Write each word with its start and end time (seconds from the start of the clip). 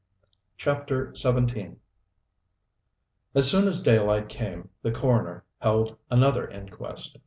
CHAPTER 0.57 1.13
XVII 1.13 1.75
As 3.35 3.51
soon 3.51 3.67
as 3.67 3.83
daylight 3.83 4.29
came 4.29 4.69
the 4.81 4.89
coroner 4.91 5.43
held 5.59 5.95
another 6.09 6.49
inquest. 6.49 7.19